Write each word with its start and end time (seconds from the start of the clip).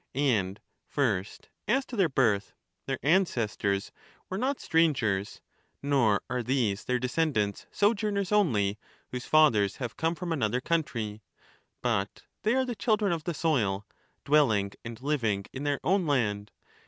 And 0.15 0.59
first 0.87 1.49
as 1.67 1.85
to 1.85 1.95
their 1.95 2.09
birth. 2.09 2.53
Their 2.87 2.97
ancestors 3.03 3.91
were 4.31 4.37
not 4.39 4.59
strangers, 4.59 5.41
nor 5.83 6.23
are 6.27 6.41
these 6.41 6.85
their 6.85 6.97
descendants 6.97 7.67
sojourners 7.71 8.31
only, 8.31 8.79
whose 9.11 9.25
fathers 9.27 9.75
have 9.75 9.97
come 9.97 10.15
from 10.15 10.33
another 10.33 10.59
country; 10.59 11.21
but 11.83 12.23
they 12.41 12.55
are 12.55 12.65
the 12.65 12.73
children 12.73 13.11
of 13.11 13.25
the 13.25 13.35
soil, 13.35 13.85
dwelling 14.25 14.71
and 14.83 14.99
living 15.03 15.45
in 15.53 15.65
their 15.65 15.79
own 15.83 16.07
land. 16.07 16.49